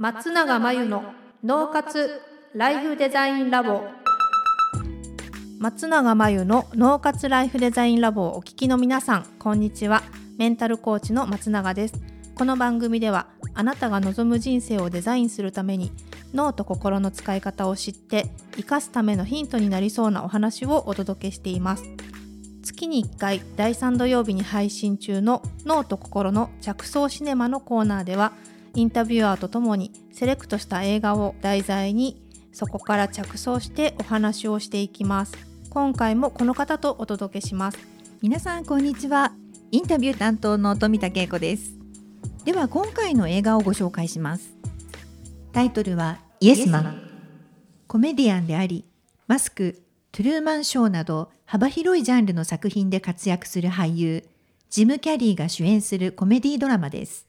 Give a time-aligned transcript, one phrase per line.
[0.00, 1.12] 松永真由の
[1.44, 2.22] 脳活
[2.54, 3.82] ライフデザインラボ。
[5.58, 10.02] 松永真由の脳活ライフデザインラボをお聞きの皆さんこんにちは。
[10.38, 12.00] メンタルコーチの松永です。
[12.34, 15.92] この番組ではあなたが望む人生をデザインするために
[16.32, 21.84] 脳と心の使い方を知って生かすためのヒントになりそうなお話をお届けしています。
[22.62, 28.32] 月に1回第3土曜日に配信中の脳と心の着想シネマのコーナーでは
[28.74, 35.34] インタビュアーとともにセレクトした映画を題材にそこから着想してお話をしていきます。
[35.70, 37.78] 今回もこの方とお届けします。
[38.22, 39.32] 皆さんこんにちは。
[39.70, 41.72] インタビュー担当の富田恵子です。
[42.44, 44.54] では今回の映画をご紹介します。
[45.52, 47.10] タイトルはイエスマン。
[47.90, 48.84] コメディアンであり
[49.26, 54.24] マスクトゥルーマンショーなど幅広いジャンルの作品で活躍する俳優
[54.70, 57.26] ジム・キャリーが主演するコメディドラマです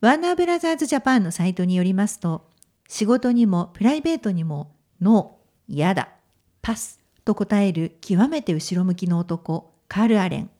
[0.00, 2.46] ワーナーブラザーズジャパンのサイトによりますと、
[2.88, 6.10] 仕事にもプライベートにも、ノー、嫌だ、
[6.62, 10.50] パスと答える極めて後ろ向きの男、カール・アレン。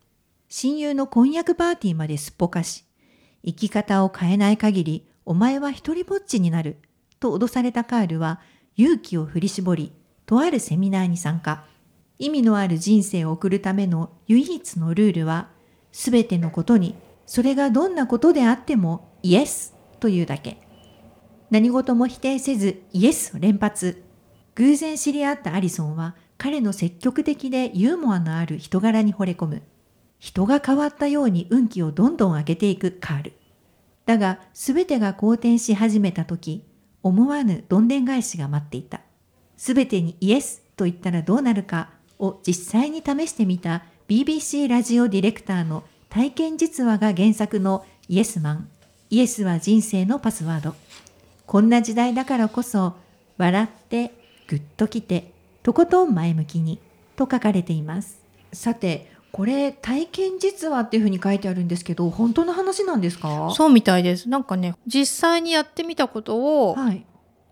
[0.49, 2.85] 親友の婚約パーティーまですっぽかし、
[3.45, 6.79] 生き方を変えない限り、お前は一人ぼっちになる、
[7.21, 8.41] と脅されたカールは、
[8.77, 9.93] 勇気を振り絞り、
[10.27, 11.65] とあるセミナーに参加。
[12.19, 15.49] 意味のある人生を送るための唯一のルールは、
[15.93, 16.97] すべてのことに、
[17.29, 20.57] それがどんなことであってもイエスというだけ。
[21.51, 24.03] 何事も否定せずイエスを連発。
[24.55, 29.63] 偶然知り合ったアリソンは彼の積極的でユーモアのある人柄に惚れ込む。
[30.19, 33.33] 人が変わったように運気をどんどん上げていくカール。
[34.07, 36.65] だが全てが好転し始めた時、
[37.03, 39.03] 思わぬどんでん返しが待っていた。
[39.59, 48.69] 全てにイエスと言ったらどうなるかを実際に試してみた BBC ラジオディレクターの体験実話が原作のイエスマン
[49.11, 50.75] イエスは人生のパスワード。
[51.47, 52.95] こんな時代だからこそ、
[53.39, 54.13] 笑って、
[54.47, 56.79] ぐっときて、とことん前向きに、
[57.17, 58.21] と書かれています。
[58.53, 63.51] さて、これ体験実話っていうふうに書いてあるんですけど、本当の話なんですか？
[63.55, 64.29] そうみたいです。
[64.29, 67.05] なんかね、実際にやってみたことを、はい、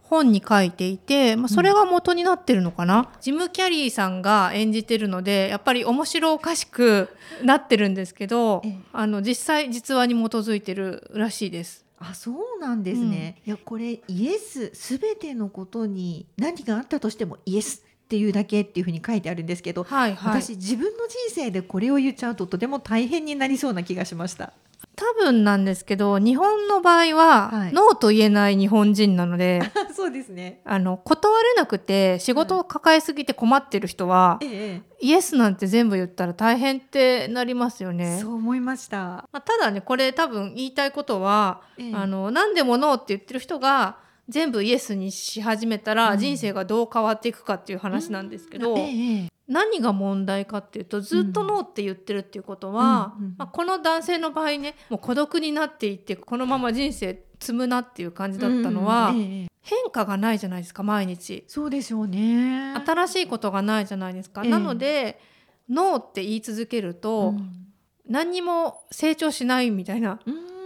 [0.09, 7.09] 本に書いていて、まあ、それが元になってるのかな、うん、ジム・キャリーさんが演じてるのでやっぱり面白おかしく
[7.43, 11.85] なってるんですけど、ええ、あの実際実話に基づいてるらしいです。
[11.99, 24.53] あそうなんですね、うん、いやこれイエスすべてのことに何があったとしてもイエスっていうだけっていうふうに書いてあるんですけど、はいはい、私自分の人生でこれを言っちゃうととても大変になりそうな気がしました。
[24.97, 29.61] 多分なんですけど日本の場合は、はい、ノーと言えない日本人なので
[29.95, 30.63] そうですね。
[30.65, 38.19] あの断れなくて仕事を抱えすぎて困ってる人は、はい、イエスなんて全部言ったら大変ってなりますよね。
[38.23, 43.99] そう思いました、まあ、ただねこれ多分言いたいことは、ええ、あの何でもノーって言ってる人が
[44.29, 48.81] 全部イエスにし始めたら、人生がどう変わっていくかっていう話なんですけど、うん。
[48.81, 61.45] え、何が問題かっていうとずっとノーって言ってるっていうことは、うんまあ、この男性の場合ねもう孤独になっていってこのまま人生積むなっていう感じだったのは、うんええ、変化がないじゃないですか毎日。
[61.49, 62.75] そうでしょうね。
[62.75, 65.21] 新しいことがないじゃないですか、え、なので
[65.69, 67.67] ノーって言い続けると、うん、
[68.09, 70.21] 何にも成長しないみたいな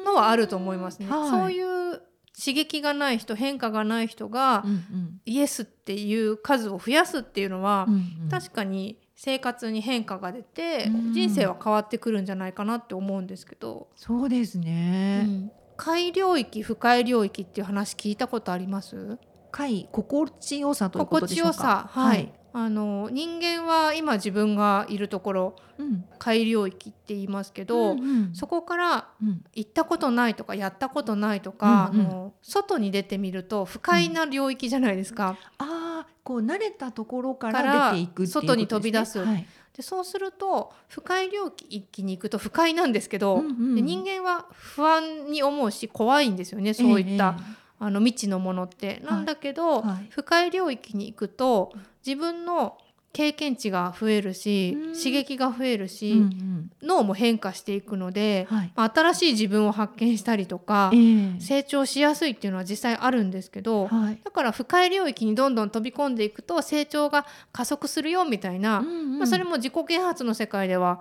[0.05, 2.03] のはあると思いますね、はい、そういう
[2.43, 13.89] 刺激がない人変化がない人が、うんうん、イエスっていう数を増やすっていうのは、うんうん、確かに生活に変化が出て、うん、人生は変わってくるんじゃないかなって思うんですけど。
[13.95, 19.19] そうですね、うん、快領域不快領域っていう話聞いたことあります？
[19.53, 21.53] 快心地よさということでしょうか？
[21.53, 21.91] 心地よさ。
[21.91, 29.09] はい、はいあの人間は今自分がいるところ、うん、海領域って言いますけど、うんうん、そこから
[29.55, 35.37] 行ったことないとかやったことないとか、うんうん、あの外に出てみると不快な領域じゃないですか。
[35.61, 39.21] うん、あこう慣れたところから出ていく、ね、外に飛び出す。
[39.21, 39.47] はい、
[39.77, 47.37] でそうすると不快領域に行くと不快なんですけど、うんうん、で人間は不安に思うし怖いんですよねそういった。
[47.39, 49.03] えーあの未知のものって。
[49.05, 50.23] なんだけど、はい。
[50.25, 51.73] はい、領域に行くと
[52.07, 52.77] 自分の
[53.13, 71.01] 経験値が増えるし、刺激が増えるし、うんうん、脳も変化していくので、はい、新しい自分を発見したりとか、えー、成長しやすいっていうのは実際あるんですけど、はい、だから不快領域にどんどん飛び込んでいくと成長が加速するよみたいな、うんうん、まあ、それも自己啓発の世界では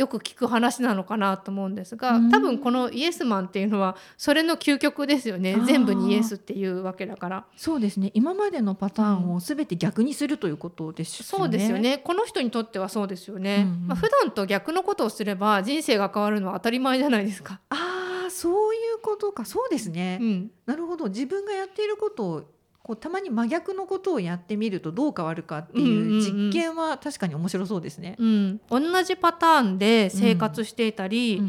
[0.00, 5.58] よく聞く話なのかなと思うんですが多分このイエスマンっていうのはそれの究極ですよね。
[5.66, 7.44] 全部にイエスっていうわけだから。
[7.54, 8.10] そうですね。
[8.14, 11.98] 今までのパターンを全て逆にするということですよね、そうですよね。
[11.98, 17.60] この人にとってはそうですよね、うんうん、まあ、普段と逆のことをすれば人生が変わるのは当たり前じゃないですか。
[17.68, 19.44] ああそういうことか。
[19.44, 21.08] そうですね、うん、なるほど。
[21.08, 22.44] 自分がやっていることを
[22.82, 28.16] こうたまに真逆のことをやってみるとどう変わるかっていう実験は確かに面白そうですね。
[28.18, 31.42] うん、同じパターンで生活していたり、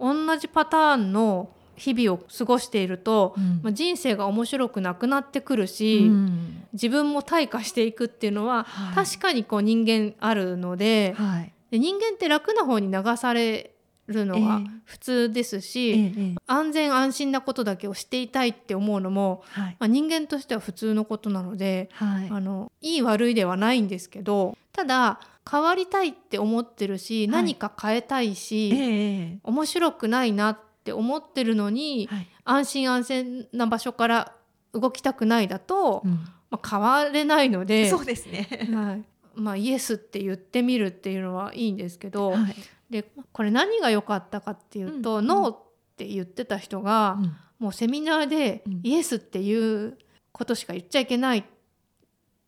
[0.00, 13.75] うん、同じパターンの日々を過ごしていると、うん、まあ、人生が面白くなくなってくるし、うん、自分も退化していくっていうのは、はい、確かにこう人間あるのではい、で人間って楽な方に流され
[14.06, 25.20] るのが普通ですし、えーえー、安全安心なことだけをしていたいって思うのも、はい、まあ、人間としては普通のことなので、はい、あのいい悪いではないんですけどただ
[25.50, 32.08] 変わりたいって思ってるし、何か変えたいし、えー、面白くないなって思ってるのに、
[32.44, 34.32] 安心安全な場所から
[34.72, 36.10] 動きたくないだと、うん、
[36.50, 39.04] まあ、変われないのでそうですね、はい。
[39.34, 42.54] まあ、イエスって言ってみるっていうのはいいんですけど、はい、
[42.90, 45.58] でこれ何が良かったかっていうと、うん、ノーっ
[45.96, 49.98] て言ってた人が、うん、もうセミナーでイエスっていう
[50.32, 51.44] ことしか言っちゃいけないっ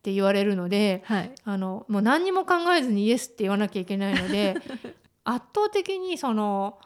[0.02, 4.54] て言われるので、はい、あのもう何にも考えずにイエスって言わなきゃいけないので
[5.24, 6.78] 圧倒的にその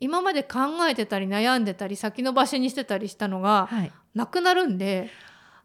[0.00, 0.58] 今まで考
[0.88, 3.68] えてたり悩んでたり先延ばしにしてたりしたのが
[4.14, 5.10] なくなるんで、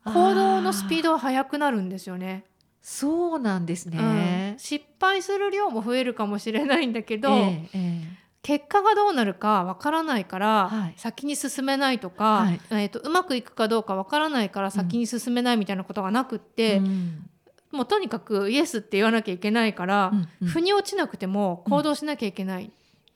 [0.04, 2.46] はい、行動のスピードは速くなるんですよね。
[2.82, 8.02] そうなんですね、うん、失敗する量も増えるかもしれないんだけど、えーえー、
[8.42, 17.30] 結果がどうなるかわからないから、はい、先に進めないとか、はい、えーと、うまくいくかどうかわからないから先に進めないみたいなことがなくって、うん、
[17.72, 22.72] もうとにかくイエスって言わなきゃいけないから、うんうん、腑に落ちなくても行動しなきゃいけない、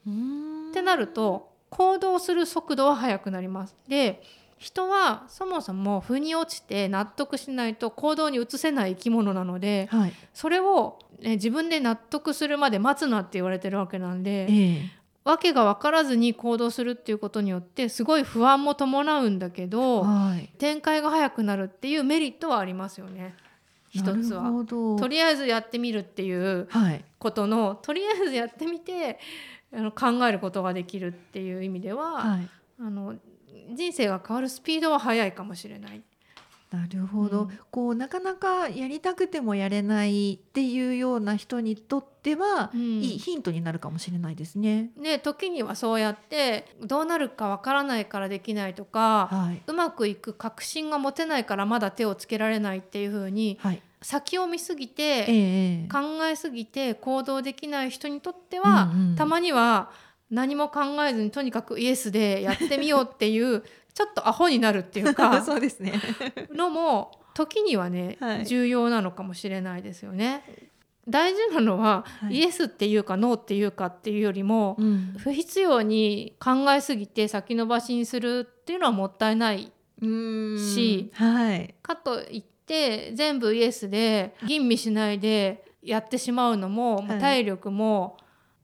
[0.06, 3.74] うん、ってなると行動する速度は速くなります。
[3.88, 4.22] で
[4.58, 14.88] 人はそもそも腑に落ちて納得しないと行動に移せない生き物なので、はい、それを、ね、自分で納得するまで待つなって言われてるわけなんで、えー、
[15.24, 23.34] 訳が分からずに行動するっていうことによってすごい不安も伴うんだけど、はい、展開が早くなるっていうメリットはありますよね。
[23.90, 24.50] 一つは。
[24.66, 26.68] とりあえずやってみるっていう
[27.18, 29.20] ことの、はい、とりあえずやってみて
[29.72, 32.48] あの考えることができるっていう意味では、はい、
[32.80, 33.14] あの
[33.72, 36.02] 人生が変わるスピードは速いかもしれない。
[36.74, 44.90] なるほど、うん、こうなかなかやりたくてもやれないっていうような人にとっては、うん、いいヒントになるかもしれないですね。
[44.96, 59.90] ね時にはそうやってどうなるかわからないからできないとか、はい、うまくいく確信が持てないからまだ手をつけられないっていうふうに、はい、先を見すぎて、えー、考えすぎて行動できない人にとっては、うんうん、たまには
[60.30, 63.62] 何も考えずにとにかくイエスでやってみようっていう
[63.94, 65.94] ちょっとアホになるっていうか そうですね。
[66.50, 70.42] のも時にはね、はい、重要なのかもしれないですよね。
[71.08, 88.16] 大事なのは、はい、イエスっていうかノーっていうかっていうよりも、うん、不必要に考えすぎて先延ばしにするっていうのはもったいないし、はい、かといって全部イエスで吟味しないでやってしまうのも、はい、体力も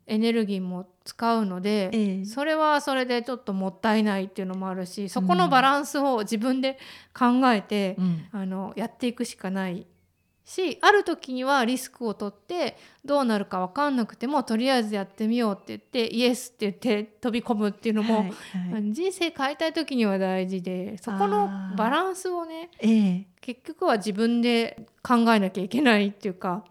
[0.07, 6.79] エネルギーも使うので、ええ、それはそれでちょっともったいないっていうのもあるしそこのバランスを自分で
[7.12, 9.87] 考えて、うん、あのやっていくしかない
[10.45, 18.25] しある時にはリスクを取ってどうなるか分かんなくてもとりあえずやってみようって言ってイエスって言って飛び込むっていうのも、はい
[18.73, 26.64] はい、人生変えたい時には大事でそこのバランスをね、え結局は自分で考えなきゃいけないっていうか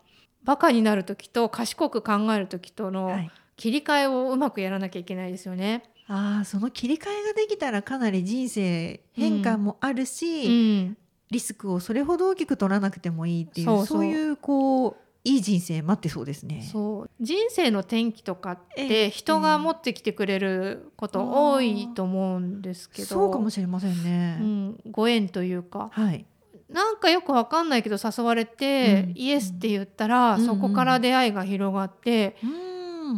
[0.43, 2.39] バカになる時と賢く考え。
[2.39, 3.15] る時との
[3.59, 5.83] 切り替えをうまくやらなきゃいけないですよね。
[6.07, 10.51] あその切り替えができたらかなり人生変化もあるし、うん。
[10.51, 10.55] う
[10.91, 10.97] ん、
[11.29, 16.69] リスクをそれほど大きく取らなくてもいいっていうそういうこういい人生待ってそうですね。
[16.71, 17.09] そう。
[17.19, 24.37] 人生の転機とかって人が持ってきてくれること多いと思うんですけど、そうかもしれませんね。
[24.39, 26.25] うん、ご縁というか、はい、
[26.69, 32.68] なんかよくわかんないけど誘われて、うん、イエスって言ったら、うん、そこから出会いが広がって、うん、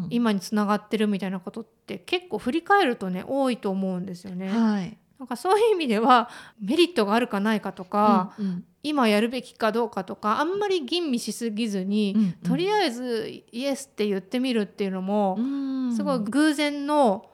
[0.10, 4.50] 今につながってるみたいなことって結構振り返るとね多いと思うんですよね。
[4.50, 6.30] はい、なんかそういう意味では
[6.62, 15.38] メリットがあるかないかとか、うんうん、今やるべきかどうかとかあんまり吟味しすぎずに、うんうん、とりあえずイエスって言ってみるっていうのも、
[15.96, 17.31] すごい偶然の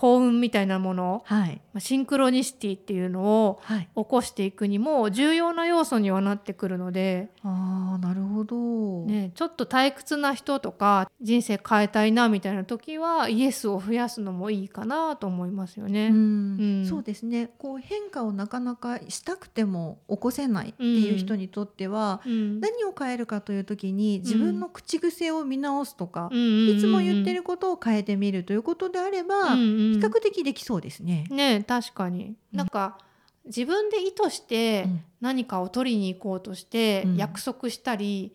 [0.00, 3.60] 幸運みたいなもの、はい、シンクロニシティっていうのを
[3.94, 16.06] 起こしていくにも重要な要素にはなってくるので、あなるほど、ね、ちょっと退屈な人とか人生変えたいなみたいな時はイエスを増やすのもいいかなと思いますよね。
[16.06, 16.16] うん。
[16.16, 17.50] うん、そうですね。
[17.58, 31.24] こう変化をなかなかしたくても起こせないっていう人にとっては、うん、何を変えるかという時に自分の口癖を見直すとか、いつも言ってることを変えてみるということであれば、うん比較的できそうですね。
[31.30, 32.98] ね確かに、なんか
[33.46, 34.86] 自分で意図して
[35.20, 38.34] 何かを取りに行こうとして約束したり、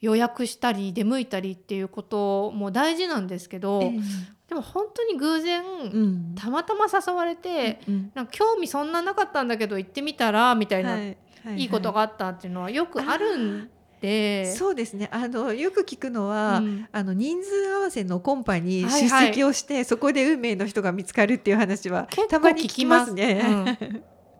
[0.00, 4.00] 予約したり出向いたりっていうことも大事なんですけど、えー、
[4.48, 11.16] でも本当に偶然、うん、たまたま誘われて、うん、なんか興味そんななかったんだけど行ってみたらみたいな、はい、
[11.56, 15.08] いいことがあったっていうのはよくあるんでそうですね。
[15.12, 23.76] あのよく聞くのは、うん、あの人数合わせのコンパに出席をして、はいはい、そこで運命の人が見つかるっていう話はたまに聞きますね。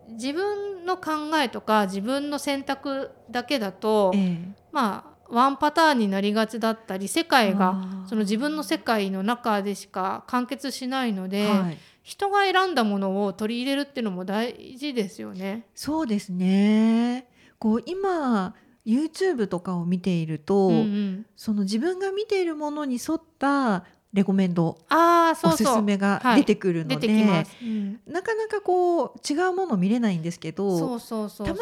[0.08, 1.10] うん、自分の考
[1.42, 4.38] えとか自分の選択だけだと、えー、
[4.72, 15.66] まあワンパターンになりがちだったり世界がその自分の世界の中でしか完結しないので、はい、人が選んだものを取り入れるっていうのも大事ですよね。
[15.74, 17.28] そうですね。
[17.58, 18.54] こう今
[18.88, 31.54] YouTube とかを見ていると、うんうん、その自分が見ているものに沿ったレコメンドあそうおすすめが出てくるので、はいうん、なかなかこう違うもの見れないんですけどたま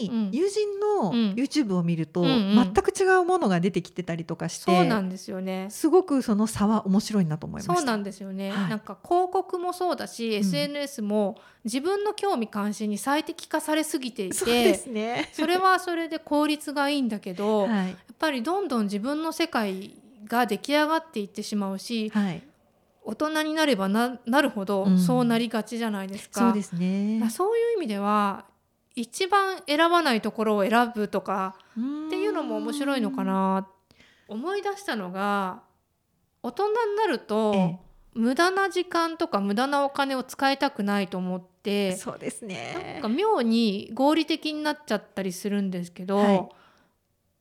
[0.00, 5.68] に友人の YouTube を見ると、全く違うものが出てきてたりとかして、そうなんですよね。
[5.70, 14.46] すごくその差は面白いなと思いましそうなんですよね、はい、なんか広告もそうだし、SNS も自分の興味関心に最適化されすぎていてそ、
[14.90, 19.99] ね,、れはそれで効率がいいんだけど、はい、やっぱりどんどん自分の世界
[20.30, 22.42] が出来上がっていってしまうし、はい、
[23.02, 26.42] 大人になればななるほどそうなりがちじゃないですか。
[26.42, 27.28] うん、そうですね。
[27.30, 28.44] そういう意味では
[28.94, 33.68] 一番選ばないところを選ぶとかっていうのも面白いのかな。
[34.28, 35.62] 思い出したのが
[36.42, 37.78] 大人になると、ええ、
[38.14, 42.92] 無駄な時間とか無駄なお金を使いたくないと思ってそうですね。
[42.94, 46.48] なんか妙に合理的になっちゃったりするんですけど、はい、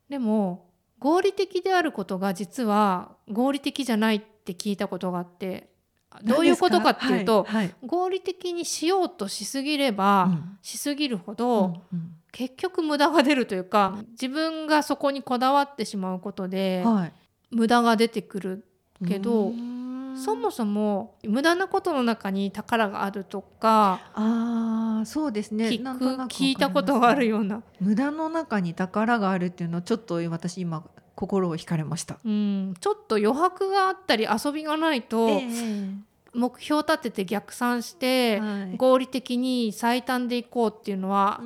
[0.09, 0.68] でも
[0.99, 5.69] 合理的であることが実は合理的じゃないって聞いたことがあって
[6.23, 17.13] どういうことかっていうと、はいはい、合理的にしようとしすぎれば、うん、しすぎるほど、うんうん、結局無駄が出るというか自分がそこにこだわってしまうことで、はい、
[17.51, 18.65] 無駄が出てくる
[19.07, 19.53] けど。
[20.15, 25.69] そもそも無駄なことの中に宝があるとかあそうですね。
[25.69, 30.83] 聞く聞いたことがあるような無駄の中に宝があるっていうのはちょっと私今
[31.19, 35.95] 心を惹かれました、うん、ちょっと余白があったり遊びがないと、えー、
[36.33, 38.41] 目標立てて逆算して、
[38.77, 41.41] 合理的に最短でいこうっていうのは、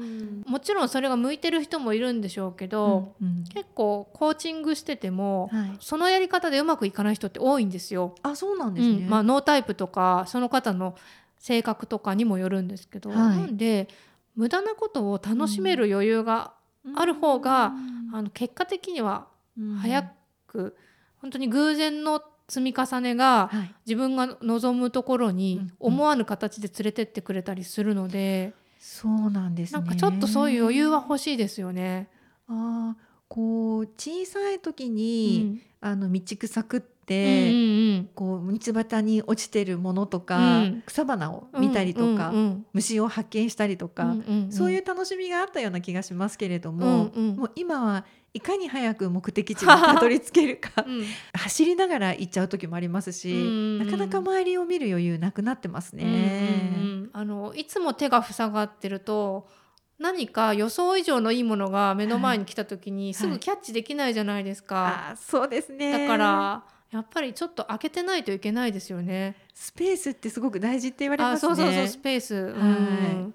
[0.45, 8.15] もちろんそれが向いてる人もいるんでしょうけど、うんうん、結構コーチングしてても、はい、そのやり方でうまくいかない人って多いんですよ。
[8.23, 10.95] あそうなんですね、うん、まあ、ノータイプとかその方の
[11.37, 13.87] 性格とかにもよるんですけど、はい、なんで
[14.35, 16.53] 無駄なことを楽しめる余裕が
[16.95, 17.73] ある方が、
[18.13, 19.27] あの結果的には
[19.81, 20.11] 早
[20.47, 20.75] く、
[21.21, 23.50] 本当に偶然の積み重ねが
[23.85, 32.09] 自分が望むところに思わぬ形で連れてってくれたりするので、そうなんです、ね、なんかちょっとそういう余裕は欲しいですよね。
[32.50, 32.95] あ
[33.29, 53.31] こう小さい時に、うん、あの道草くって、うんうんうん、こう道端に落ちてるものとか、うん、草花を見たりとか、うんうんうん、虫を発見したりとか、うんうんうん、そういう楽しみがあったような気がしますけれども、うんうん、もう今はいかに早く目的地にたどり着けるか、 うん、走りながら行っちゃう時もありますし、
[53.79, 56.03] なかなか周りを見る余裕なくなってますね。
[56.03, 56.15] うんう
[57.05, 59.47] ん、あのいつも手が塞がってると
[59.99, 64.75] 何か予想以上のいいものが目の前に来た時にすぐキャッチできないじゃないですか。
[64.75, 69.35] はいはい、あそうですねだからやっぱりちょっと開けてないといけないですよね。
[69.53, 71.55] スペースってすごく大事って言われますね。
[71.55, 72.35] そうそうそうスペース。
[72.35, 73.33] うん、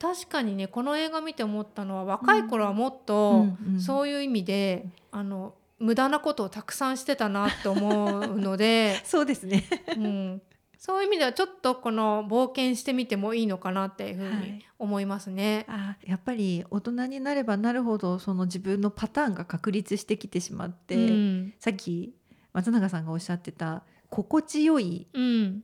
[0.00, 3.46] 確かにねこの映画見て思ったのは若い頃はもっと
[3.78, 9.64] そういう意味で、あの無駄なことをたくさんしてたなって思うので そうですね、
[9.96, 10.42] うん、
[10.78, 15.66] そういう意味ではちょっとこの冒険してみてもいいのかなっていうふうに思いますね。
[15.68, 22.14] はい、あやっぱり大人になればなるほどその自分のパターンが確立してきてしまって、うん、さっき
[22.52, 25.06] 松永さんがおっしゃってた心地よい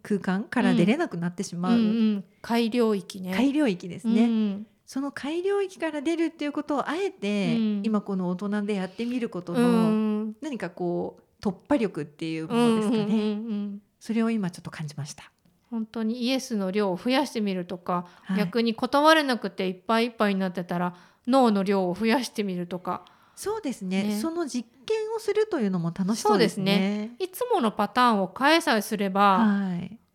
[0.03, 3.33] 空間から出れなくなってしまう、うんうんうん、海領域ね。
[3.35, 15.31] 海領域ですね、うん、その海領域から出るっていうことをあえて、今この大人でやってみることの、何かこう突破力っていうものですかね、うんうんうん、それを今ちょっと感じました。
[15.71, 20.95] 本当にイエスの量を増やしてみるとか、はい、逆に断れなくていっぱいいっぱいになってたら
[21.27, 27.11] ノーの量を増やしてみるとかそうですね、ね、その実験をするというのも楽しそうですね。
[27.19, 27.27] すね。
[27.27, 29.47] いつものパターンを変えさえすれば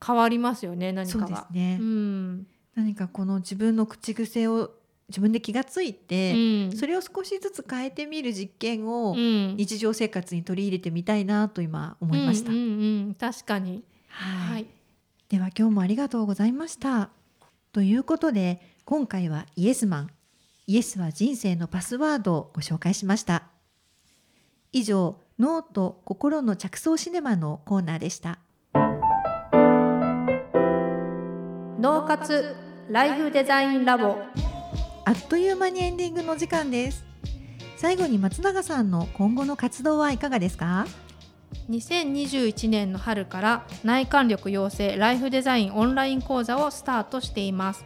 [0.05, 1.47] 変わりますよね、はい、何かが。
[1.51, 4.71] ね、うん、何かこの自分の口癖を
[5.09, 12.51] 自分で気がついて、うん、それを少しずつ変えてみる実験を日常生活に取り入れてみたいなと今思いました。
[12.51, 12.65] うんうんう
[13.11, 14.65] ん、確かに、はい、はい。
[15.29, 17.09] では今日もありがとうございました。
[17.71, 20.09] ということで今回はイエスマン
[20.69, 23.43] イエスは人生のパスワードをご紹介しました。
[24.73, 28.39] 以上脳と心の着想シネマのコーナーでした。
[31.79, 32.53] 脳活
[32.89, 34.17] ライフデザインラボ。
[35.05, 37.05] あっという間にエンディングの時間です。
[37.77, 40.85] 最後に松永さんの今後の活動はいかがですか
[41.69, 47.85] ？2021年の春から内観力養成ライフデザインオンライン講座をスタートしています